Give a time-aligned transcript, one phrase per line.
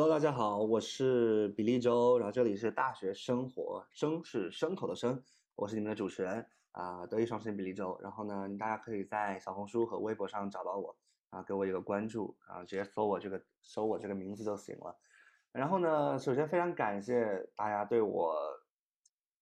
[0.00, 5.20] Hello，大家好，我是比利周，然后这里是大学生活，生是牲口的生，
[5.56, 7.98] 我是你们的主持人啊，德艺双馨比利周。
[8.00, 10.96] 然后呢，大家可以在小红书和微博上找到我
[11.30, 14.96] 啊，给我一个关注啊，直接搜我这个搜我这个名字就行了。
[15.50, 18.36] 然后呢，首先非常感谢大家对我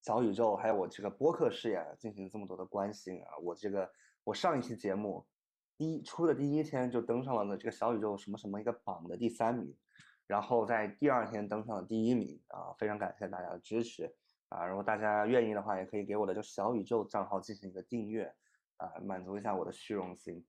[0.00, 3.90] 小宇宙还有我这个播客事业进行这么多的关心啊，我这个
[4.24, 5.26] 我上一期节目
[5.76, 9.76] 一出的第一天就登上了呢这个小宇宙什么什么一个榜的第三名。
[10.26, 14.12] 然后在第二天登上了第一名啊，非常感谢大家的支持
[14.48, 14.66] 啊！
[14.66, 18.34] 如果大家愿意的话，也可以给我的这小宇宙账号进行一个订阅
[18.76, 20.44] 啊，满足一下我的虚荣心。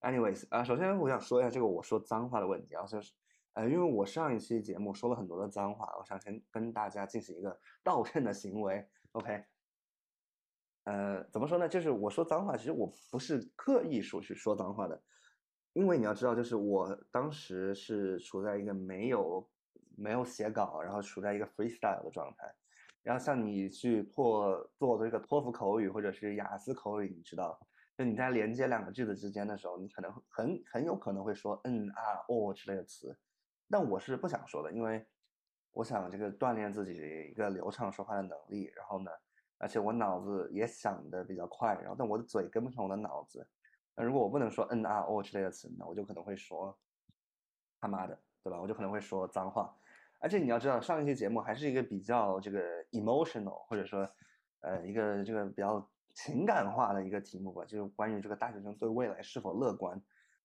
[0.00, 3.12] Anyways 啊，首先我想说一下这个我说脏话的问题啊，就是
[3.54, 8.86] 呃，因为我上一期节目说了很多的脏话，我想先跟大家进行一个道歉的行为。
[9.12, 9.44] OK，
[10.84, 11.66] 呃，怎么说呢？
[11.66, 15.02] 就是我说脏话，其实我不是刻意说去说脏话的。
[15.74, 19.46] 因为你要知道，就是我当时是处在一个没有
[19.96, 22.54] 没有写稿，然后处在一个 freestyle 的状态。
[23.02, 27.58] 然后像你去做做这个托福口语或者是雅思口语，你知道，
[27.98, 33.14] 就你在连接两个句子之间的时候，你可能很很有可能会说嗯啊哦之类的词。
[33.68, 35.04] 但我是不想说的，因为
[35.72, 36.94] 我想这个锻炼自己
[37.30, 38.70] 一个流畅说话的能力。
[38.76, 39.10] 然后呢，
[39.58, 43.46] 而且我脑子也想的比较快，然后但我的嘴跟不上我的脑子。
[43.96, 46.76] 那如果我不能说嗯啊哦之类的词，那我就可能会说
[47.80, 48.60] 他妈的，对吧？
[48.60, 49.74] 我就可能会说脏话。
[50.20, 52.60] 而且你要知道，上一期节目还是一个比较这个
[52.92, 54.08] emotional，或者说
[54.60, 60.00] 呃一个这个比较情感化的一个题目吧，就是关于这个大学生对未来是否乐观，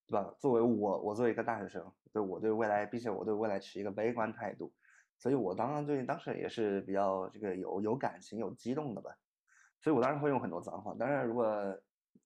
[0.06, 0.34] 对吧？
[0.38, 4.74] 作为我，我作为一个大学生，对我对未来，并且我对未来持一个悲观态度，
[5.18, 9.12] 所以我当然对当时也是比较这个有有感情、有激动的吧。
[9.82, 10.94] 所以我当然会用很多脏话。
[11.00, 11.46] 当然，如果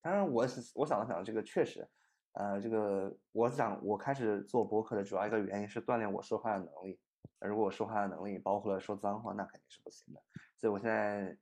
[0.04, 1.88] 当然，我我想了想，这个确实，
[2.34, 7.00] 呃，这个我想我开始做博客的主要一个原因是锻炼我说话的能力。
[7.40, 10.22] 如果我说话的能力包括了说脏话，那肯定是不行的。
[10.58, 11.38] 所以我现在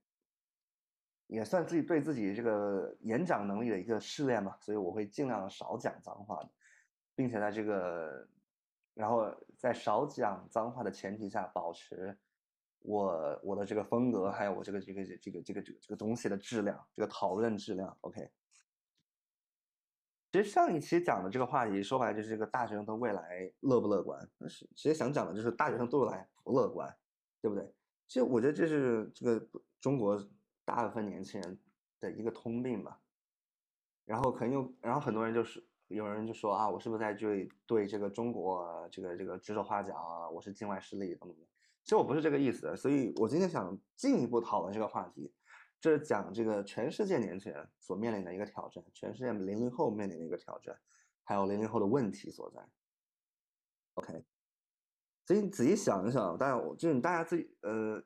[1.25, 6.39] 也算自己对自己这个演讲能力的一个试炼嘛，所以我会尽量少讲脏话，
[7.15, 8.27] 并且在这个，
[8.93, 9.25] 然后
[9.57, 12.15] 在少讲脏话的前提下，保持
[12.79, 18.29] 我我的这个风格，还有我这个这个这个这个这个这个东西的质量，这个讨论质量，OK。
[20.31, 24.29] 其实上一期讲的这个话题，说白了就是这个大学生的未来乐不乐观。
[24.39, 26.95] 但是其实想讲的就是大学生对未来不乐观，
[27.41, 27.69] 对不对？
[28.07, 29.45] 其实我觉得这是这个
[29.81, 30.17] 中国
[30.63, 31.59] 大部分年轻人
[31.99, 32.97] 的一个通病吧。
[34.05, 40.29] 然后可能又，然后很多人就是有人就说啊，我是不是在对对这个中国这个这个指手画脚啊？
[40.29, 41.47] 我是境外势力怎么怎么？
[41.83, 42.73] 其实我不是这个意思。
[42.77, 45.29] 所以我今天想进一步讨论这个话题。
[45.81, 50.79] 这是讲这个全世界年轻人所面临的一个挑战，全世界零零后面临的一个挑战，
[51.23, 52.61] 还有零零后的问题所在。
[53.95, 54.23] OK，
[55.25, 57.99] 所以你仔细想一想，当然我就是大家自己呃，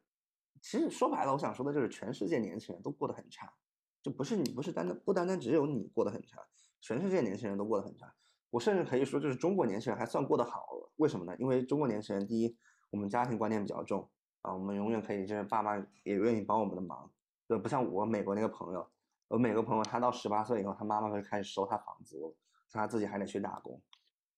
[0.61, 3.53] 其实说白了，我想说的就是全世界年轻人都过得很差，
[4.01, 6.47] 就不是你不是单单不单单只有你过得很差，
[6.79, 8.15] 全世界年轻人都过得很差。
[8.51, 10.65] 我甚至可以说，就是中国年轻人还算过得好，
[10.95, 11.35] 为什么呢？
[11.37, 12.57] 因为中国年轻人第一，
[12.89, 14.09] 我们家庭观念比较重
[14.43, 17.11] 啊，我们永远可以就是爸妈也愿意帮我们的忙。
[17.47, 18.91] 就不像我美国那个朋友，
[19.27, 22.35] 我美国朋友他到十八岁以后，他妈妈会开始收他房租，
[22.71, 23.79] 他自己还得去打工，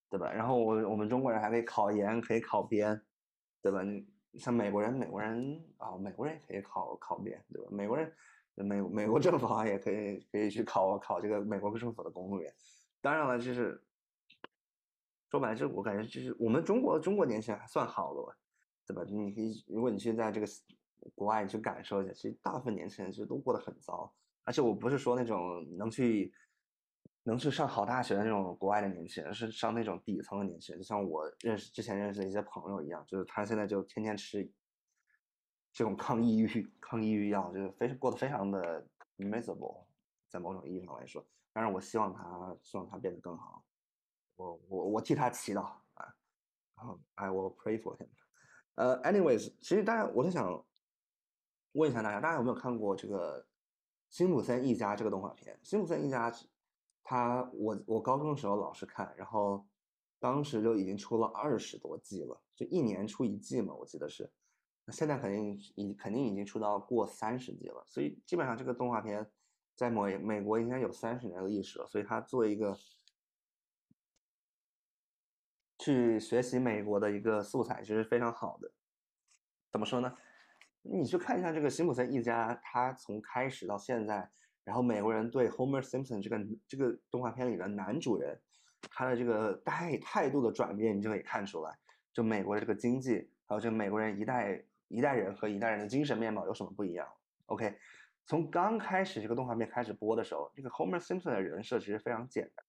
[0.09, 0.29] 对吧？
[0.31, 3.01] 然后我我们中国人还可以考研，可以考编，
[3.61, 3.81] 对吧？
[3.81, 4.05] 你
[4.39, 7.69] 像美国人，美国人啊，美国人也可以考考编，对吧？
[7.71, 8.13] 美国人，
[8.55, 12.53] 美美国政府啊也可以可以去考考这个美国政府的公务员。
[13.01, 13.81] 当然了，就是
[15.29, 18.37] 说白了，就是我感觉就是我们中国中国年轻人还算好了，
[18.85, 19.03] 对吧？
[19.07, 20.47] 你可以如果你现在这个。
[21.15, 24.13] 国外你去感受一下，其实大部分年轻人其实都过得很糟，
[24.43, 26.33] 而且我不是说那种能去
[27.23, 34.49] 能去上好大学的那种国外的年轻人，是上那种底层的年轻人，就像我认识之前认识的一些朋友一样，就是他现在就天天吃
[35.73, 38.87] 这种抗抑郁抗抑郁药，就是非过得非常的
[39.17, 39.83] miserable，
[40.29, 43.63] 在某种意义上来说，当然我希望他希望他变得更好，
[44.37, 45.63] 我我我替他祈祷
[45.95, 46.15] 啊，
[46.75, 48.07] 然后 I will pray for him，
[48.75, 50.63] 呃，anyways，其实大家我在想。
[51.73, 53.41] 问一下大家，大家有没有看过这个
[54.09, 55.55] 《辛普森一家》这个动画片？
[55.67, 56.31] 《辛普森一家》，
[57.03, 59.65] 他我我高中的时候老是看，然后
[60.19, 64.31] 当时就已经出了二十多季了，就一年出一季嘛，我记得是。
[64.91, 69.29] 现在肯定已肯定已经出到过三十季了，所以基本上这个动画片
[69.75, 71.85] 在美美国应该有三十年的历史了。
[71.87, 72.73] 所以它作为一个
[75.77, 78.71] 去学习美国的一个素材，其实非常好的。
[79.69, 80.17] 怎么说呢？
[80.89, 84.29] 你去看一下这个辛普森一家，他从开始到现在，
[84.63, 88.39] 然后美国人对 Homer Simpson 这个这个动画片里的男主人，
[88.89, 91.77] 他的这个态态度的转变，你就可以看出来。
[92.13, 97.07] 就美国的这个经济，还有这美国人一代一代人和一代人的精神面貌有什么不一样
[97.47, 97.77] ？OK，
[98.25, 102.65] 从刚开始这个动画片开始播的时候，这个 Homer Simpson 的人设其实非常简单，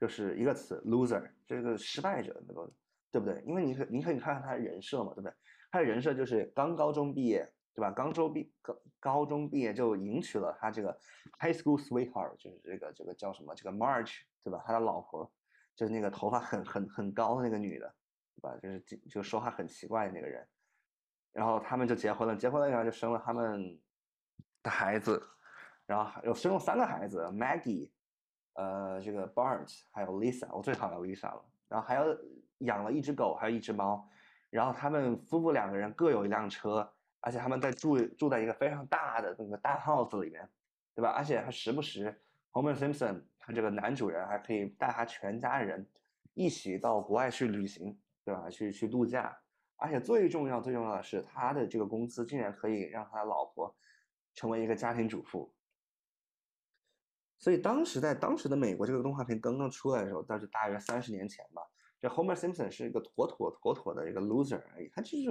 [0.00, 2.72] 就是一个词 loser，这个失败者，对不
[3.12, 3.42] 对不对？
[3.46, 5.32] 因为你可你可以看看他的人设嘛，对不对？
[5.72, 7.90] 他的人设就是刚高中毕业，对吧？
[7.90, 10.92] 刚中毕高高中毕业就迎娶了他这个
[11.40, 13.54] high school sweetheart，就是这个这个叫什么？
[13.54, 14.62] 这个 March，对吧？
[14.66, 15.32] 他的老婆
[15.74, 17.94] 就是那个头发很很很高的那个女的，
[18.36, 18.56] 对吧？
[18.62, 20.46] 就是就说话很奇怪的那个人。
[21.32, 23.80] 然后他们就结婚了，结婚了以后就生了他们
[24.62, 25.26] 的孩子，
[25.86, 27.90] 然后又生了三个孩子，Maggie，
[28.52, 31.42] 呃，这个 Bart，还有 Lisa，我最讨厌 Lisa 了。
[31.68, 32.14] 然后还有
[32.58, 34.06] 养了一只狗，还有一只猫。
[34.52, 40.46] 然后他们夫妇两个人各有一辆车，而且他们在住住在一个非常大的那个大 house 里面，
[40.94, 41.08] 对吧？
[41.08, 42.22] 而且还时不时
[42.52, 45.88] ，Homer Simpson 他这个男主人还可以带他全家人
[46.34, 48.50] 一起到国外去旅行，对吧？
[48.50, 49.34] 去去度假。
[49.76, 53.74] 而且最重要最重要的是，他的这个工资竟然可以让他的老婆
[54.34, 55.50] 成为一个家庭主妇。
[57.38, 61.62] 所以当时在当时的美国，这个动画片刚刚出来的时候，那是大约三十年前吧。
[62.02, 65.24] 这 Homer Simpson 是一个妥妥妥妥的一个 loser 而已，他就是，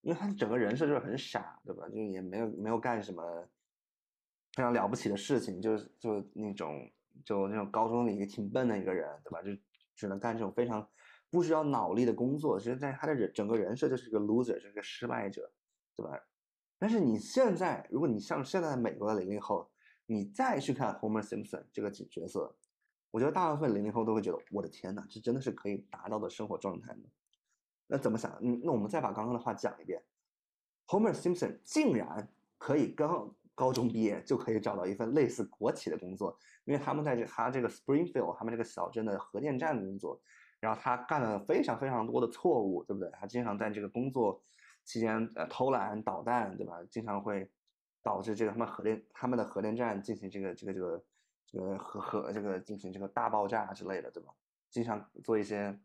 [0.00, 1.88] 因为他整个人设就是很傻，对吧？
[1.88, 3.22] 就也没有没有干什么
[4.54, 6.90] 非常了不起的事情，就是就那种
[7.24, 9.40] 就那种高中里挺笨的一个人，对吧？
[9.40, 9.50] 就
[9.94, 10.84] 只能干这种非常
[11.30, 12.58] 不需要脑力的工作。
[12.58, 15.48] 其实，在他的人整个人设就是一个 loser，就是个失败者，
[15.96, 16.20] 对吧？
[16.76, 19.70] 但是你现在，如果你像现在美国的零零后，
[20.06, 22.56] 你再去看 Homer Simpson 这个角色。
[23.14, 27.02] 我觉得大部分零零后都会觉得，我的天哪，这真的是可以达到的生活状态吗？
[27.86, 28.36] 那怎么想？
[28.42, 30.02] 嗯，那我们再把刚刚的话讲一遍。
[30.88, 32.28] Homer Simpson 竟然
[32.58, 40.20] 可以刚高中毕业就可以找到一份类似国企的工作，因为他们在这他这个 Springfield 他们这个小镇的核电站工作，
[40.58, 43.08] 然后他干了非常非常多的错误，对不对？
[43.12, 44.42] 他经常在这个工作
[44.82, 46.82] 期间呃偷懒捣蛋，对吧？
[46.90, 47.48] 经常会
[48.02, 51.04] 导致这个他们核电他们的核电站进行这个这个这个。
[51.56, 54.32] 呃，和和这个进行这个大爆炸之类的，对吧？
[54.70, 55.78] 经常做一些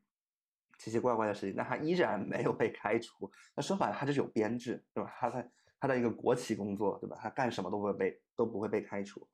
[0.80, 3.31] 奇奇怪怪的事情，但他依然没有被开除。
[3.56, 5.13] 那说白了，他就是有编制，对吧？
[5.19, 5.48] 他在
[5.80, 7.16] 他的一个国企工作，对吧？
[7.21, 9.27] 他干什么都不会被都不会被开除。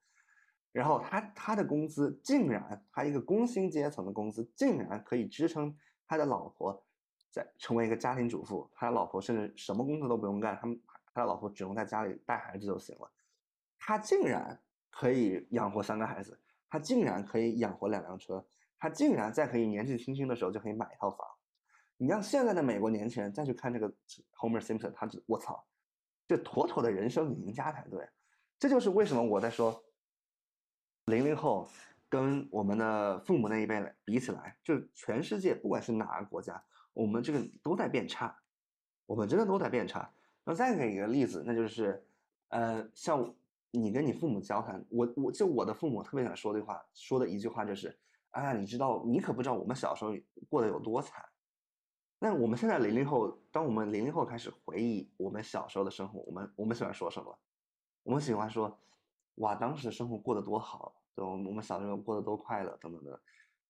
[0.74, 5.74] 然后他他的工资竟然，他一个工薪阶层的工资竟然可以支撑
[6.06, 6.86] 他的老婆
[7.32, 8.70] 在成为一个家庭主妇。
[8.74, 10.78] 他的老婆甚至什么工作都不用干，他们
[11.14, 13.10] 他的老婆只用在家里带孩子就行了。
[13.80, 14.60] 他竟然。
[14.98, 16.40] 可以养活三个孩子，
[16.70, 18.46] 他竟然可以养活两辆车，
[18.80, 21.28] 他竟然在可以年纪轻轻的时候就可以买一套房。
[21.98, 23.94] 你让现在的美国年轻人再去看这个
[24.40, 25.66] Homer Simpson，他我操，
[26.26, 28.08] 这妥妥的人生赢家才对。
[28.58, 29.84] 这就是为什么我在说，
[31.08, 31.68] 零零后
[32.08, 36.64] 跟我们的父母那一辈比起来，就全世界不管是哪个国家，
[36.94, 38.34] 我们这个都在变差，
[39.06, 40.10] 我们真的都在变差。
[40.46, 42.08] 那再给一个例子，那就是，
[42.48, 43.36] 呃，像。
[43.78, 47.98] 你跟你父母交谈，我我就我的父母特别想说的话，说的一句话就是，
[48.32, 50.12] 啊，你知道，你可不知道我们小时候
[50.50, 51.24] 过得有多惨。
[52.18, 57.38] 那我们现在零零后，当我们零零后开始回忆我们小时候的生活，我们我们喜欢说什么？
[58.04, 58.80] 我们喜欢说，
[59.36, 63.20] 哇，当时生活过得多好，对，我们我们小时候过得多快乐，等等等。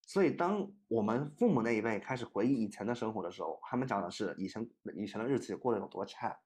[0.02, 6.38] 所以，当我们父母那一辈开始回忆以前的生活的时候，他们讲的是以前以前的日子过得有多差。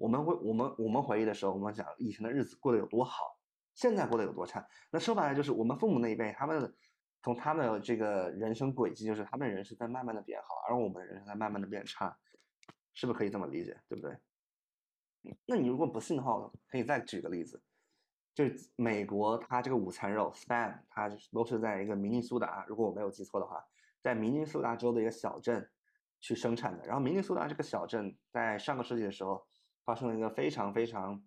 [0.00, 3.36] 我们会，我们我们回忆的时候，我们讲以前的日子过得有多好，
[3.74, 4.66] 现在过得有多差。
[4.90, 6.74] 那说白了就是我们父母那一辈，他们
[7.22, 12.16] 从他们的这个人生轨迹，就是他们人生在慢慢的变好，而我们的人生在慢慢的变差，
[12.94, 13.78] 是不是可以这么理解？
[13.90, 14.16] 对不对？
[15.44, 17.62] 那你如果不信的话，可以再举个例子，
[18.34, 23.62] 就是美国它这个午餐肉 spam，它都是在一个明尼苏达，如果我没有记错的话，
[24.00, 25.70] 在明尼苏达州的一个小镇
[26.20, 26.86] 去生产的。
[26.86, 29.46] 然后明尼苏达这个小镇在上个世纪的时候。
[29.90, 31.20] 发生了一个非常非常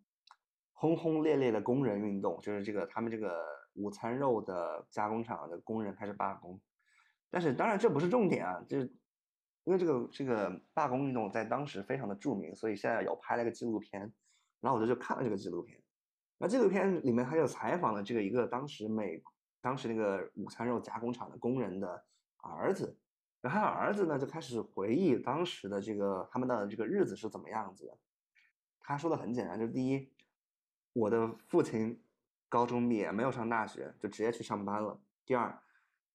[0.72, 3.44] 轰轰烈烈的工人运动，就是这个他们这个
[3.74, 6.58] 午餐肉的加工厂的工人开始罢工。
[7.30, 8.86] 但是当然这不是重点啊，就是
[9.66, 14.00] 因为这个这个罢工运动在当时非常的著名，所以现在有拍了个纪录片，
[14.62, 15.78] 然后我就就看了这个纪录片。
[16.38, 19.22] 那纪录片里面他就采访了这个一个当时美
[19.60, 22.02] 当时那个午餐肉加工厂的工人的
[22.38, 22.98] 儿子，
[23.42, 27.98] 然后他儿子呢就开始回忆当时的这个他们的这个日子是怎么样子的。
[28.84, 30.12] 他说的很简单，就是第一，
[30.94, 32.04] 我的父亲
[32.50, 35.02] 高中毕业没有上大学，就直接去上班了。
[35.26, 35.58] 第二，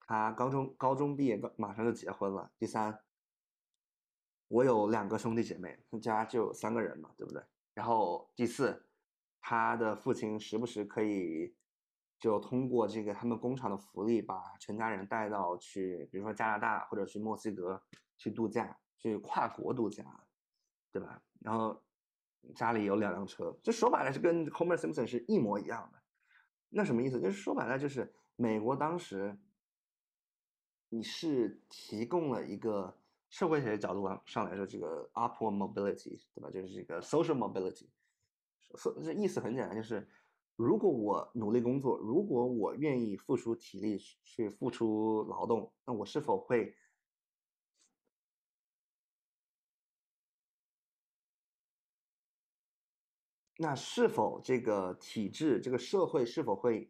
[0.00, 2.52] 他高中高中毕业马上就结婚了。
[2.58, 3.00] 第三，
[4.48, 7.42] 我有两个兄弟姐妹，他家就有三个人嘛，对不对？
[7.74, 8.86] 然后第四，
[9.40, 11.56] 他的父亲时不时可以
[12.18, 17.82] 就通过这个他们工厂的福利，把全家人带到去，比如说加拿大或者去墨西哥
[18.16, 18.78] 去度假。
[19.00, 20.04] 去跨国度假，
[20.90, 21.22] 对吧？
[21.38, 21.80] 然后
[22.54, 25.98] 家里有两辆车，就说白了是跟 Homer Simpson 是一模一样的。
[26.70, 27.20] 那什么意思？
[27.20, 29.38] 就是说白了就是美国当时
[30.88, 36.50] 你是提供了一个社会学角度上来说，这个 upward mobility，对吧？
[36.50, 37.86] 就是这个 social mobility，
[39.04, 40.08] 这意思很简单，就是
[40.56, 46.74] 如果我努力工作，如果我愿意付出体力去付出劳动，那我是否会？
[53.60, 56.88] 那是否这个体制、这个社会是否会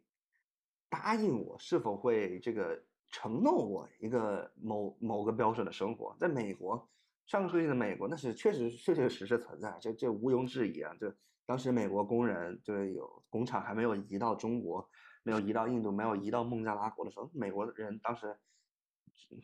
[0.90, 1.58] 答应我？
[1.58, 6.14] 是否会这个承诺我一个某某个标准的生活？
[6.20, 6.87] 在美国，
[7.26, 10.94] 上个世纪的美国，那是确实确确实实存在，这这毋庸置疑啊！
[11.00, 11.10] 就
[11.46, 14.87] 当时美国工人就是有工厂还没有移到中国，
[15.22, 18.38] 没有移到印度，没有移到孟加拉国的时候，美国人当时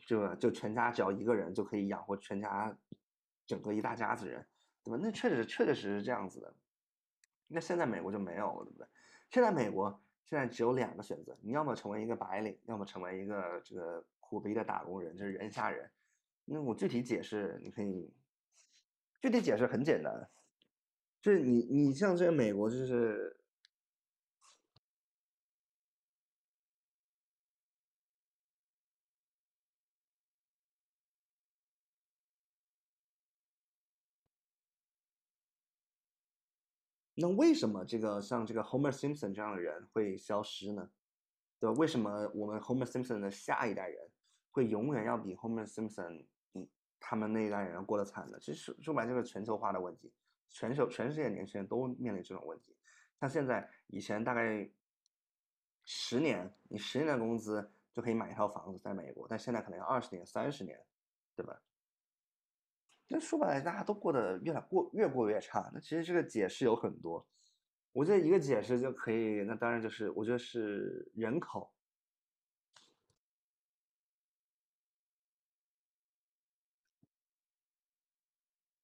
[0.05, 2.77] 就就全家只要一个人就可以养活全家
[3.47, 4.47] 整个一大家子人，
[4.83, 4.99] 对吧？
[5.01, 6.55] 那确实确确实实是这样子的。
[7.47, 8.87] 那现在美国就没有了，对不对？
[9.29, 15.89] 现在美国现在只有两个选择，你要么成为一个白领，要么成为一个这个苦逼的打工人，就是人下人。
[16.45, 18.13] 那我具体解释，你可以
[19.21, 20.29] 具体解释很简单，
[21.21, 23.34] 就是你你像这个美国就是。
[37.15, 40.89] 那为什么这个像这个 Homer Simpson 这样的人会消失呢？
[41.59, 41.75] 对吧？
[41.79, 44.11] 为什么我们 Homer Simpson 的下一代人
[44.51, 46.25] 会永远要比 Homer Simpson
[46.99, 48.37] 他们那一代人过得惨呢？
[48.39, 50.11] 其实说白就是全球化的问题，
[50.49, 52.75] 全球全世界年轻人都面临这种问题。
[53.19, 54.69] 像现在以前大概
[55.85, 60.83] 十年，你十年的工资就可以买一套房子在美国，但现在可能要二十年、三十年，
[61.35, 61.61] 对吧？
[63.07, 65.69] 那说白了，大家都过得越来过越过越差。
[65.73, 67.25] 那其实这个解释有很多，
[67.93, 69.43] 我觉得一个解释就可以。
[69.43, 71.71] 那当然就是，我觉得是人口。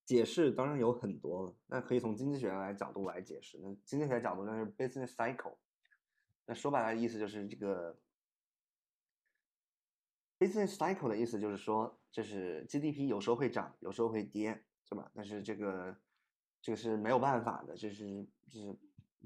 [0.05, 3.57] 解释当然有很多了，那可以从经济学来角度来解释。
[3.63, 5.55] 那经济学角度那是 business cycle。
[6.45, 7.97] 那说白了意思就是这个
[10.41, 11.97] business cycle 的意思就是说。
[12.11, 15.09] 就是 GDP 有时候会涨，有时候会跌，是吧？
[15.15, 15.95] 但是这个
[16.61, 18.05] 这个是没有办法的，就是
[18.49, 18.77] 就是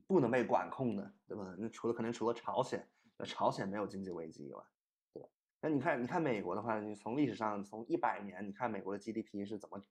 [0.05, 1.55] 不能被管控的，对吧？
[1.57, 4.63] 那除了可能除了朝鲜，那朝鲜没有经济危机以外，
[5.11, 5.27] 对吧？
[5.61, 9.81] 那你看你看美国的话，你从历史上从一百年，你看美国的 GDP 是怎么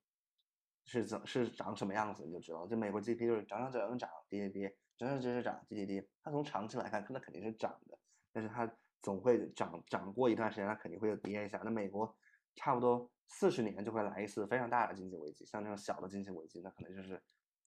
[0.85, 6.09] 是怎是长什么样子，你就知道，就美国 GDP 就是涨涨涨涨跌跌跌，涨涨涨涨涨跌跌跌。
[6.23, 7.99] 它从长期来看，那肯定是涨的，
[8.31, 8.73] 但是它
[9.05, 11.61] 总会涨涨过一段时间，它肯定会跌一下。
[11.63, 12.13] 那美国。
[12.57, 17.21] 差不多四十年就会来一次非常大的经济危机，像那种小的经济危机，那可能就是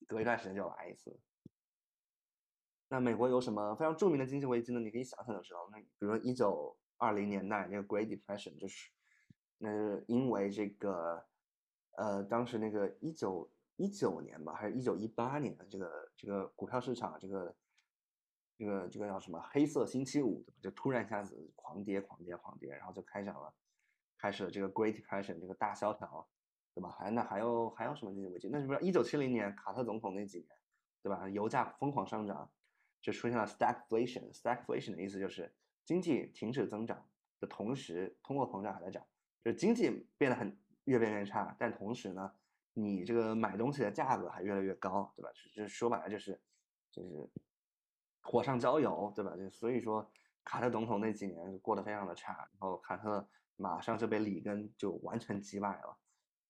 [0.08, 1.20] 隔一段时间就来一次。
[2.88, 4.80] 那美国有什么非常著名的经济危机呢？
[4.80, 5.68] 你可以想想就知道。
[5.74, 8.90] 那比如说一九二零年代那个 Great Depression，就是
[9.58, 11.26] 那是因为这个
[11.98, 17.54] 呃当时那个一九一九年吧，还是一九一八年，这个这个股票市场这个
[18.58, 23.54] 这个这个叫什么黑色星期五，就突然一下子狂跌狂跌狂跌，然后就开展了。
[24.20, 26.28] 开始了这个 Great Depression 这个大萧条，
[26.74, 26.90] 对吧？
[26.90, 28.50] 还那还有还有什么经济危机？
[28.52, 30.50] 那是不是一九七零年卡特总统那几年，
[31.04, 31.30] 对吧？
[31.30, 32.52] 油价疯狂上涨，
[33.00, 34.34] 就出现了 stagflation。
[34.34, 35.54] stagflation 的意思就是
[35.86, 37.08] 经济停止增长
[37.40, 39.06] 的同时，通货膨胀还在涨，
[39.44, 42.34] 就是经济变得很越变越差，但同时呢，
[42.74, 45.30] 你这个买东西的价格还越来越高，对吧？
[45.54, 46.42] 就是说白了就是
[46.92, 47.30] 就是
[48.28, 49.36] 火上浇油，对吧？
[49.36, 50.08] 就所以说
[50.44, 53.28] 卡特总统那几年过得非常的差，然后卡特。
[53.60, 55.98] 马上就被里根就完全击败了。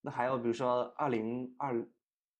[0.01, 1.87] 那还有比如说二零二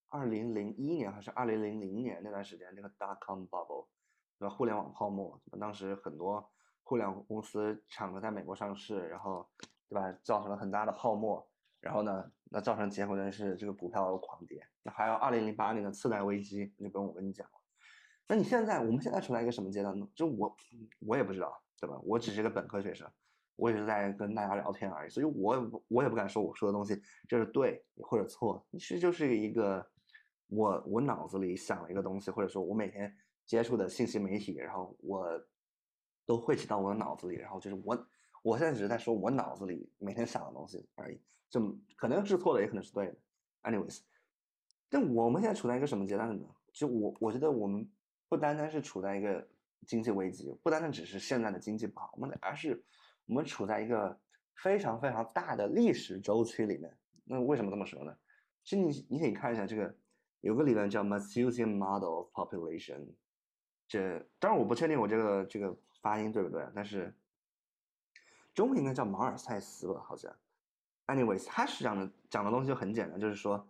[0.10, 3.88] 二零零一年还是二零零零年那段时间，那个 dot com bubble，
[4.38, 4.54] 对吧？
[4.54, 6.46] 互联网泡沫，当时很多
[6.84, 9.48] 互联网公司抢着在美国上市，然后
[9.88, 11.48] 对吧，造成了很大的泡沫。
[11.80, 14.68] 然后呢，那造成结果呢是这个股票狂跌。
[14.84, 17.54] 那还有二零零八年的次贷危机，那就不用我跟你讲了。
[18.28, 20.08] 那你现在我们现在处在一个什么阶段呢？
[20.14, 20.56] 就我
[21.00, 22.00] 我也不知道，对吧？
[22.04, 23.10] 我只是一个本科学生。
[23.56, 29.84] 我也是在跟大家聊天而已，所以我也我也不敢说我说的东西就是对或者错，其实就是一个
[30.46, 33.12] 我我脑子里想了一个东西，或者说我每天
[33.48, 35.28] 接触的信息媒体，然后我
[36.24, 38.08] 都汇集到我的脑子里，然后就是我
[38.44, 41.20] 我现在只是在说我脑子里每天想的东西而已，
[41.50, 41.60] 就
[41.96, 43.18] 可能是错的，也可能是对的。
[43.64, 44.02] Anyways，
[44.88, 46.46] 但我们现在处在一个什么阶段呢？
[46.72, 47.90] 就我我觉得我们
[48.30, 49.48] 不单单是处在一个
[49.86, 52.84] 经济危机，不单单只是现在的经济不好，我们而是。
[53.26, 54.18] 我们处在一个
[54.56, 58.18] 非常非常大的历史周期里面，那为什么这么说呢？
[58.64, 59.94] 其实你你可以看一下这个，
[60.40, 63.06] 有个理论叫 Malthusian Model of Population。
[63.86, 67.14] 这当然我不确定我这个这个发音对不对，但是
[68.54, 70.34] 中文应该叫马尔塞斯吧，好像。
[71.08, 73.68] Anyways，他是讲的讲的东西就很简单，就是说，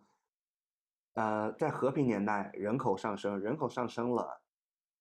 [1.14, 4.40] 呃，在和平年代，人口上升，人口上升了，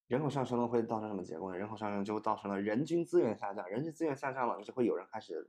[0.09, 1.59] 人口上升了会造成什么结果呢？
[1.59, 5.49] 人口上升就造成了人均资源下降，人均资源下降了，就会有人开始，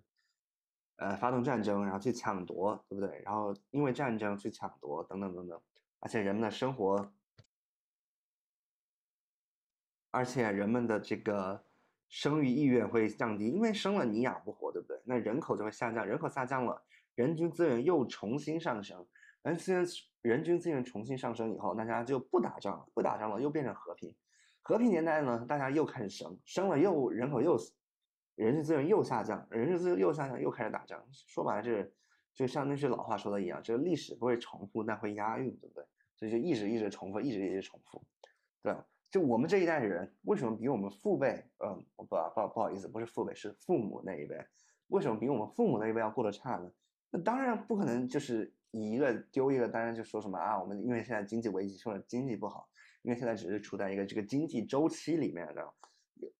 [0.95, 3.21] 呃，发动战争，然后去抢夺，对不对？
[3.23, 5.61] 然后因为战争去抢夺，等等等等，
[5.99, 7.11] 而且人们的生活。
[10.09, 11.63] 而且人们的这个
[12.07, 14.99] 生育意愿会降低，因为生了你养不活，对不对？
[15.05, 16.81] 那人口就会下降，人口下降了，
[17.13, 19.05] 人均资源又重新上升，
[19.43, 19.85] 人均
[20.21, 24.15] 人均资源重新上升以后，大家就不打仗了，不打仗了，又变成和平。
[24.67, 27.55] 和平年代呢，大家又开始生，生了又人口又，
[28.35, 31.01] 人力资源又下降，人力资源又下降，又开始打仗。
[31.09, 31.89] 说白了，这
[32.33, 35.85] 就像那句老话说的一样，这个历史不会重复，但会押韵，对不对？
[36.17, 38.03] 所以就一直一直重复，一直一直重复，
[38.61, 38.75] 对。
[39.09, 44.37] 就我们这一代人，为什么比我们父辈，嗯，不不不好意思，不是父辈，是父母那一辈，
[44.87, 46.69] 为什么比我们父母那一辈要过得差呢？
[47.09, 52.67] 那当然不可能，就是一个丢一个，当然就说什么啊，我们因为现在经济危机，说经济不好，
[53.07, 55.73] 因为现在只是处在一个这个经济周期里面的，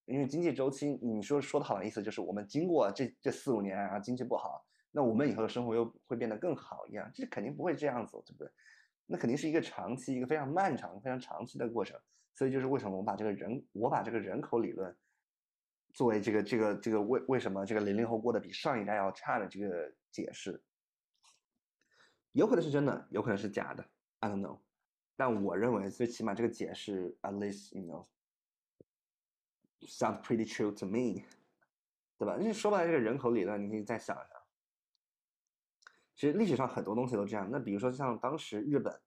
[0.04, 8.52] 因为经济周期，你说说的好的意思就是我们经过这这四五年啊，经济不好，那我们以后的生活又会变得更好一样，这肯定不会这样子，对不对？
[9.06, 11.98] 那肯定是一个长期、一个非常漫长、非常长期的过程。
[12.34, 14.94] 所以就是为什么我把这个人，我把这个人口理论
[15.94, 20.62] 作为这个这个这个为为什么这个零零后过得比上一代要差的这个解释，
[22.34, 23.86] 有可能是真的，有可能是假的
[24.20, 24.60] ，I don't know。
[25.18, 28.06] 但我认为最起码这个解释，at least you know
[29.82, 31.26] sounds pretty true to me，
[32.18, 32.38] 对吧？
[32.40, 34.42] 你说白了，这个人口理论，你可以再想一想。
[36.16, 37.50] 其实历史上很多东西都这样。
[37.52, 38.98] 那比如说像当时日本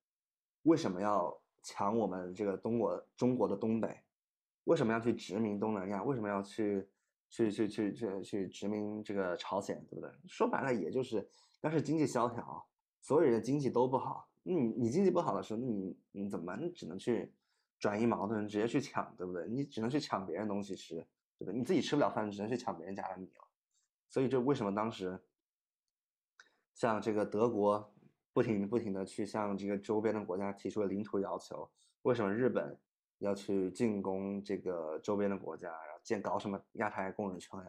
[0.64, 1.40] 为什么要？
[1.62, 3.94] 抢我们这个中国中国的东北，
[4.64, 6.02] 为什么要去殖民东南亚？
[6.02, 6.88] 为什么要去
[7.28, 9.76] 去去去去去殖民这个朝鲜？
[9.84, 10.10] 对不对？
[10.26, 11.30] 说白了，也就是
[11.60, 12.66] 当时经济萧条，
[13.02, 14.29] 所有人的经济都不好。
[14.42, 16.56] 你你经济不好的时候，你你怎么？
[16.56, 17.32] 你只能去
[17.78, 19.46] 转移矛盾，直接去抢，对不对？
[19.48, 20.96] 你只能去抢别人东西吃，
[21.38, 21.54] 对不对？
[21.54, 23.48] 你自己吃不了饭，只能去抢别人家的米了。
[24.08, 25.20] 所以，这为什么当时
[26.74, 27.92] 像这个德国？
[28.32, 31.68] 不停不停的去向这个周边的国家提出了领土要求。
[32.02, 32.78] 为什么日本
[33.18, 37.60] 要去进攻这个周边的国家，然后建搞什么亚太共荣圈、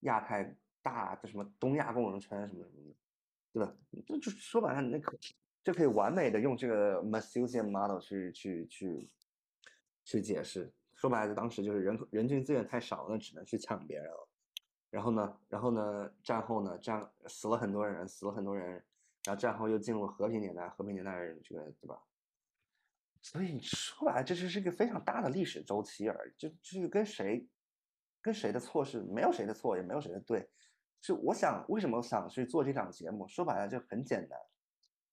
[0.00, 2.96] 亚太大的什么东亚共荣圈什么什么的，
[3.52, 3.72] 对吧？
[4.04, 5.16] 这就说白了，那可
[5.62, 9.10] 就可以完美的用这个 Malthusian model 去去去
[10.04, 10.72] 去解释。
[10.94, 14.28] 说白了，当时就是人人均资源太少，那只能去抢别人了。
[14.90, 18.84] 然后呢，然后呢，战后呢，战死了很多人，死了很多人。
[19.24, 21.98] 然后战后又进入和平年代，和平年代这个对吧？
[23.20, 26.32] 所以说白了，这就是一个非常大的历史周期而已。
[26.36, 27.48] 就就是跟谁，
[28.20, 30.50] 跟谁的错是没有谁的错，也没有谁的对。
[31.00, 33.26] 就我想为什么想去做这档节目？
[33.28, 34.38] 说白了就很简单，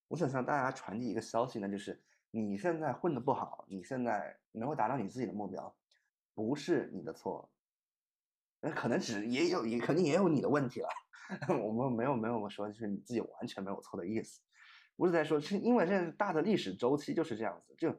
[0.09, 5.73] 我想向大家传递一个消息呢，就是你现在混的不好，你现在能够达到你自己的目标，
[6.33, 7.49] 不是你的错。
[8.59, 10.89] 那可能只也有，也肯定也有你的问题了。
[11.63, 14.41] 我们没有没有说就是你自己完全没有错的意思，
[14.97, 17.95] 不是在说是因为这大的历史周期就是这样子，就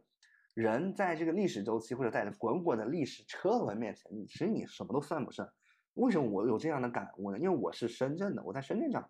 [0.53, 5.49] 人在这个历史周期或者在滚滚的历史车轮面前，你其实你什么都算不上。
[5.95, 7.39] 为什么我有这样的感悟呢？
[7.39, 9.09] 因为我是深圳的，我在深圳长大，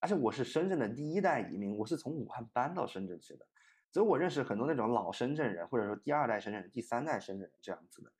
[0.00, 3.46] 而且我是深圳的第一代移民，我是从武汉搬到深圳去的，
[3.92, 8.10] 所以我认识很多那种老深圳人，或者说第二代深圳人、第三代深圳人这样子的。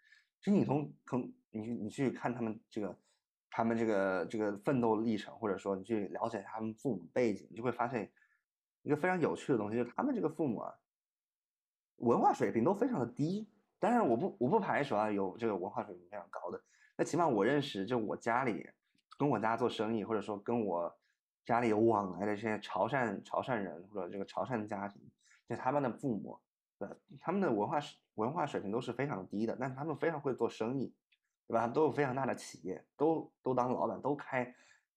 [0.40, 2.96] 其实你从从你去你去看他们这个。
[3.52, 8.08] 他们这个这个奋斗历程，或者说你去了解他们父母背景，你就会发现
[8.82, 10.72] 一个非常有趣的东西，就是他们这个父母啊，
[11.96, 13.50] 文化水平都非常的低。
[13.80, 16.62] 当然，我不我不排除啊有这个文化水平非常高的。
[16.96, 18.64] 那起码我认识，就我家里
[19.18, 20.99] 跟我家做生意，或者说跟我
[21.44, 25.00] 家里有往来的这些潮汕潮汕人或者这个潮汕家庭，
[25.48, 26.38] 就他们的父母，
[26.78, 26.88] 对，
[27.20, 27.78] 他们的文化
[28.14, 30.94] 文化水平都是非常低的，但是他们非常会做生意。
[31.46, 31.66] 对吧？
[31.66, 34.44] 都有非常大的企业，都都当老板，都开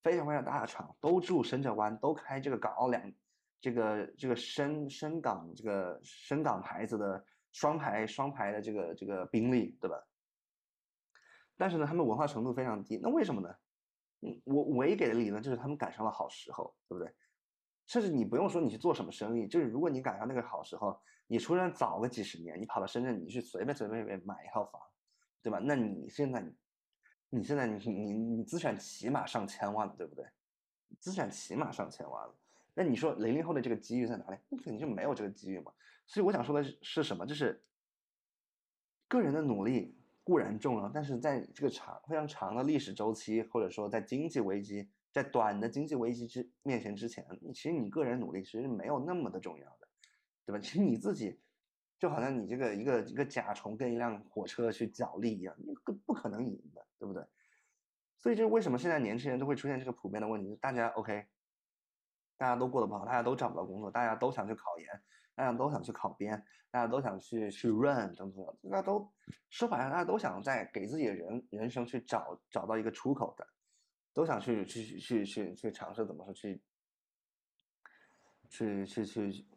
[0.04, 3.12] 非常非常大的厂，都住深圳湾，都开这个港澳两
[3.60, 9.98] 这个这个深深港这个深港牌子的双牌双牌的这个这个宾利，对吧？
[11.58, 13.50] 但是呢，他们文化程度非常低，那为什么呢？
[14.44, 17.14] 我唯一给的理论就是他们赶上了好时候，对不对？
[17.88, 24.82] 甚至你不用说你去做什么生意，就是如果你赶上那个好时候，你出生早个几十年，你跑到深圳，你去随便随便便买一套房。
[25.42, 25.60] 对吧？
[25.62, 26.42] 那你现在，
[27.30, 30.26] 你现在你你你资产起码上千万了，对不对？
[31.02, 32.34] 资产起码上千万了。
[32.74, 34.38] 那你说零零后的这个机遇在哪里？
[34.48, 35.74] 那肯定就没有这个机遇嘛。
[36.08, 37.26] 所以我想说的是什么？
[37.26, 37.62] 就是
[39.10, 49.88] 个人的努力固然重要，但是在这个长非常长的历史周期，或者说在经济危机，在短的经济危机之面前之前，其实你个人努力其实没有那么的重要的，
[50.46, 50.60] 对吧？
[50.60, 51.40] 其实你自己
[52.00, 57.24] 就好像你这个一个一个甲虫跟一辆火车去角力一样，你不不可能赢的，对不对？
[58.18, 60.50] 所以，这为什么现在年轻人都会出现这个普遍的问题？
[60.50, 61.26] 就大家 OK，
[62.38, 64.88] 大家都过得不好，大家都找不到工作，大家都想去考研，
[65.36, 69.12] 大家都想去考编，大家都想去去 run 等等，大家都
[69.50, 73.48] 说白了，大家都想在给自己的人人生去找找到一个出口的，
[74.14, 76.62] 都想去去去去去尝试怎么说去
[78.50, 79.48] 去去去，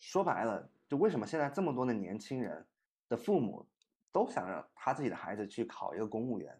[0.00, 2.66] 说白了，就为什么现在这么多的年轻人
[3.08, 3.66] 的父母
[4.10, 6.58] 都想让他自己的孩子去考一个公务员，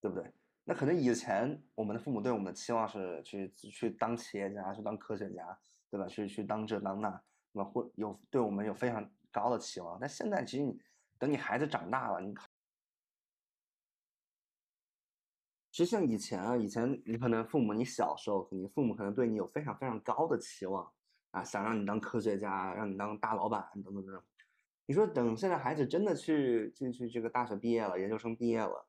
[0.00, 0.32] 对不对？
[0.66, 5.58] 那可能以前我们的父母对我们的期望是去去当企业家，去当科学家，
[5.90, 6.06] 对吧？
[6.06, 7.22] 去去当这当那，
[7.54, 9.98] 那么或有对我们有非常高的期望。
[9.98, 10.78] 但现在其实你
[11.18, 12.34] 等你孩子长大了，你
[15.70, 20.92] 其实像以前啊，以前你可能父母你小时候，你父母可能对你有非常非常高的期望
[21.30, 24.22] 啊，想让你当科学家，让你当大老板等等等等。
[24.86, 28.86] 你说等现在孩子真的去进去这个大学毕业了，研究生毕业了。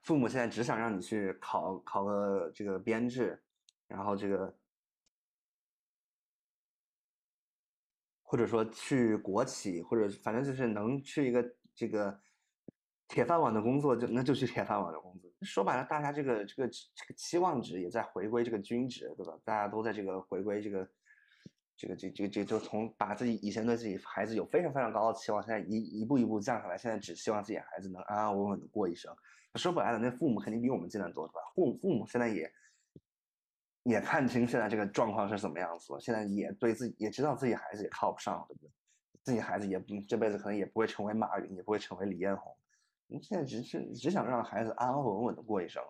[0.00, 3.42] 父母现在只想让你去考考个这个编制，
[3.86, 4.56] 然后这个，
[8.30, 12.16] 或者说去国企，或者反正就是能去一个这个
[13.08, 15.28] 铁饭碗的工作，就那就去铁饭碗的工作。
[15.42, 19.36] 说白了，大家这个这个这个期望值也在回归这个均值，对吧？
[19.44, 20.88] 大家都在这个回归这个
[21.76, 29.12] 这个这这这就从把自己以前对自己孩子有非常非常高的期望，现在一一步一步降下来，现在只希望自己孩子能安安稳稳的过一生。
[29.56, 31.40] 说白了，那父母肯定比我们艰难多，对吧？
[31.52, 32.48] 父父母现在也
[33.82, 38.70] 也看清现在这个状况是什么样子了，现在也对自己也知道自己孩子也靠不上，对不对？
[39.22, 42.56] 自己孩子也不这辈子可能也不会成为马云，也不会成为李彦宏。
[43.06, 45.82] 你现在只是只想让孩子安安稳稳的过一生。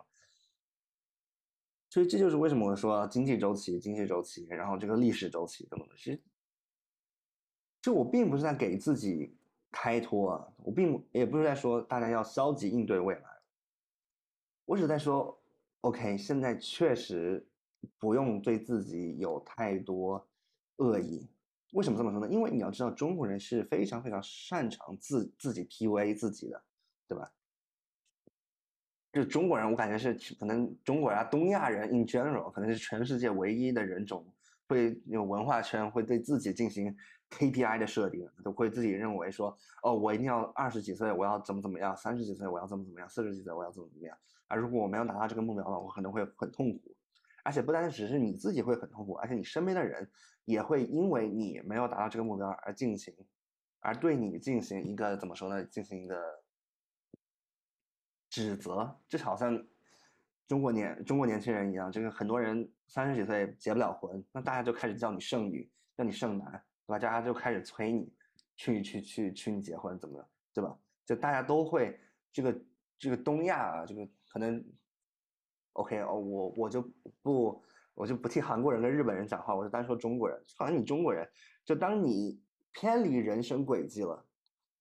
[1.89, 5.89] 所以这就是为什么我说经济周期、经济周期，然后这个历史周期等等。
[5.97, 6.23] 其实，
[7.83, 9.37] 就我并不是在给自己
[9.73, 13.23] 开脱，我并不也不是在说大家要消极应对未来。
[14.67, 15.37] 我只在说
[15.81, 17.45] ，OK，现在确实
[17.99, 20.29] 不用对自己有太多
[20.77, 21.29] 恶意。
[21.73, 22.29] 为什么这么说呢？
[22.29, 26.63] 因为你要知道，中国人是非常非常擅长自自己 PUA 自己的，
[27.07, 27.33] 对吧？
[29.13, 34.25] 就中国人，我感觉是可能中国人、东亚人 in general，可能是全世界唯一的人种
[34.69, 36.97] 会有文化圈会对自己进行
[37.31, 44.17] KPI 的设定，都会自己认为说，哦，我一定要二十几岁我要怎么怎么样，三十几岁我要怎么怎么样，四十几岁我要怎么怎么样。
[44.49, 46.97] 而如果我没有达到这个目标的话，我可能会很痛苦，
[47.43, 50.11] 而且不单只是你自己会很痛苦，而且你身边的人
[50.45, 53.15] 也会因为你没有达到这个目标而进行，
[53.81, 55.65] 而对你进行一个怎么说呢？
[55.65, 56.43] 进行一个
[58.29, 59.67] 指责，就好像
[60.47, 66.51] 中国年中国年轻人一样，这个很多人三十几岁结不了婚，那大家就开始叫你剩女，叫你剩男，
[66.87, 66.99] 对吧？
[66.99, 68.13] 大家就开始催你
[68.57, 70.79] 去去去去你结婚，怎么对吧？
[71.05, 71.99] 就大家都会
[72.33, 72.61] 这个
[72.99, 74.09] 这个东亚啊，这个。
[74.33, 74.65] 可能
[75.81, 76.85] ，OK 哦，我我就
[77.23, 77.63] 不
[77.95, 80.39] 我就不替韩国人跟日本人讲话，我就单说中国人。
[80.57, 81.29] 好像你中国人，
[81.65, 82.41] 就当你
[82.73, 84.25] 偏离人生轨迹了，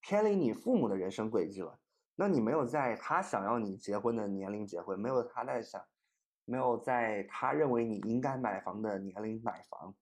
[0.00, 1.78] 偏离你父母的人生轨迹了，
[2.16, 5.82] 那你没有在他想要你结婚的年龄结婚，没有他在想，
[6.44, 9.94] 没有在他认为你应该买房的年龄买房，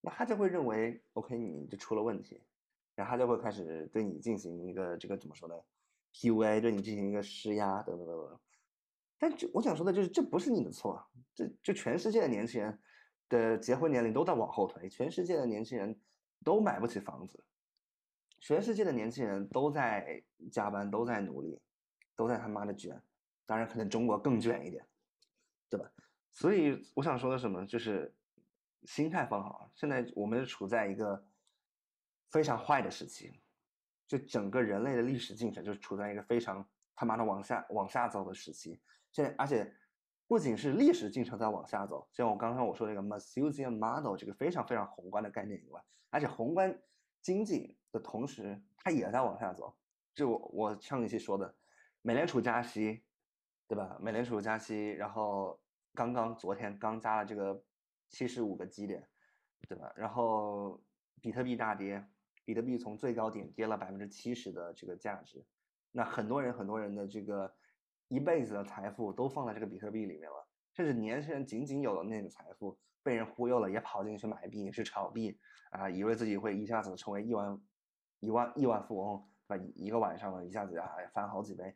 [0.00, 2.42] 那他就会认为 OK 你就出了问题，
[2.94, 5.54] 然后他就会开始对你进行一个这个怎么说呢
[6.12, 8.38] ？PUA 对你进行一个施压等等等等。
[9.22, 11.00] 但这我想说的就是，这不是你的错，
[11.32, 12.76] 这就全世界的年轻人
[13.28, 15.96] 的结婚年龄都在往后推，全世界的年轻人
[16.42, 17.44] 都买不起房子，
[18.40, 21.60] 全世界的年轻人都在加班，都在努力，
[22.16, 23.00] 都在他妈的卷，
[23.46, 24.84] 当然可能中国更卷一点，
[25.70, 25.88] 对吧？
[26.32, 28.12] 所以我想说的什么，就是
[28.82, 29.70] 心态放好。
[29.72, 31.24] 现在我们处在一个
[32.28, 33.32] 非常坏的时期，
[34.08, 38.80] 就整个人类的历史进程就处在一个非常他妈的往下往下走的时期。
[39.12, 39.70] 现在，而且
[40.26, 46.82] 不仅是历史进程在往下走，像我刚刚我说那个 Malthusian Model 这个非常非常宏观的概念以外，而且宏观
[47.20, 49.76] 经济的同时，它也在往下走。
[50.14, 51.54] 就我上一期说的，
[52.00, 53.04] 美联储加息，
[53.68, 53.98] 对吧？
[54.00, 55.60] 美联储加息，然后
[55.92, 57.62] 刚刚昨天刚加了这个
[58.08, 59.06] 七十五个基点，
[59.68, 59.92] 对吧？
[59.94, 60.82] 然后
[61.20, 62.02] 比特币大跌，
[62.46, 65.44] 比特币从最高点跌了百分之七十的这个价值，
[65.90, 67.54] 那很多人很多人的这个。
[68.12, 77.58] 一辈子的财富都放在这个比特币里面了，甚至年轻人仅仅有了那点财富，被人忽悠了，也跑进去买币去炒币啊，以为自己会一下子成为亿万、
[78.20, 79.64] 一万亿万富翁，对吧？
[79.74, 81.74] 一个晚上呢，一下子啊翻好几倍，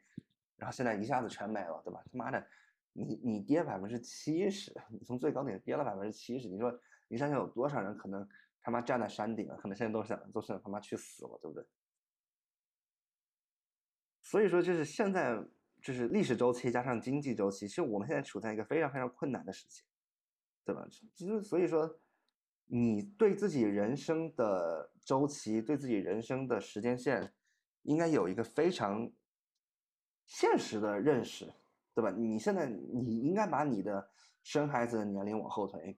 [0.56, 2.04] 然后现在一下子全没了，对吧？
[2.04, 2.46] 他妈的，
[2.92, 8.28] 你你跌百分之七十，你从最高点跌了百分之七十，你说你想想有多少人可能
[8.60, 11.66] 他妈站在山顶了，可能现在都想都想他妈去死了，对不对？
[14.20, 15.42] 所以说，就是现在，
[15.86, 19.84] 就是历史周期加上经济周期，其实我们现在处在一个非常非常困难的时期，
[20.64, 20.84] 对吧？
[20.90, 22.00] 其实，所以说，
[22.64, 27.32] 你对自己人生的周期，对自己人生的时间线，
[27.82, 29.08] 应该有一个非常
[30.24, 31.52] 现实的认识，
[31.94, 32.10] 对吧？
[32.10, 34.10] 你现在，你应该把你的
[34.42, 35.96] 生孩子的年龄往后推，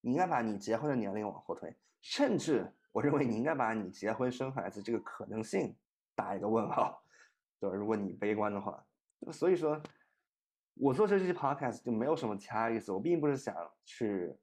[0.00, 5.76] 你应该把你结婚的年龄往后推，甚至我认为你应该把你结婚生孩子这个可能性
[6.14, 7.02] 打一个问号。
[7.60, 8.82] 对，如果你悲观的话，
[9.32, 9.80] 所以说，
[10.74, 12.92] 我做这期 podcast 就没有什么其他意思。
[12.92, 14.36] 我并不是想去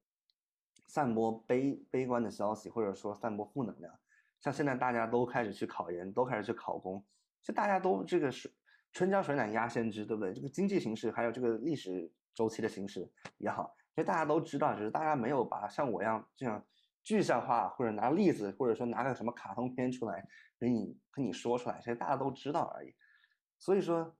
[0.87, 3.93] 散播悲悲观的消息，或者说散播负能量。
[4.39, 7.03] 像现在大家都开始去考研，都开始去考公，
[7.41, 8.53] 就大家都这个是
[8.91, 10.33] 春江水暖鸭先知，对不对？
[10.33, 16.63] 这个经济形势还有这个历史周期的形势也好，其实大家都知道，只是大家没有把像我一样这样
[17.03, 20.27] 具象化，或者拿例子，或者说拿个什么卡通片出来
[20.59, 22.93] 给你跟你说出来，其实大家都知道而已。
[23.59, 24.13] 所以说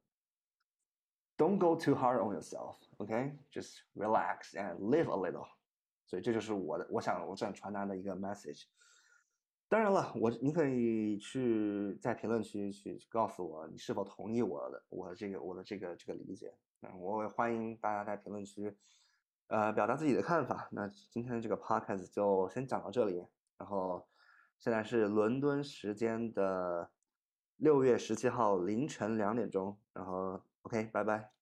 [1.37, 5.47] ，Don't go too hard on yourself，OK？Just relax and live a little。
[6.05, 8.63] 所以这就是我的，我想我想传达的一个 message。
[9.67, 16.53] 当然了，我你可以去在评论区去告诉我你是否同意我的我这个我的这个这个理解。
[16.81, 18.75] 嗯，我也欢迎大家在评论区
[19.47, 20.67] 呃表达自己的看法。
[20.71, 23.25] 那今天的这个 podcast 就先讲到这里。
[23.57, 24.07] 然后
[24.59, 26.89] 现在是伦敦时间的。
[27.57, 31.32] 六月十七号凌晨两点钟，然后 OK，拜拜。